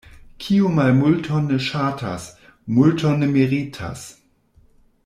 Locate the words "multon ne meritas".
2.79-4.09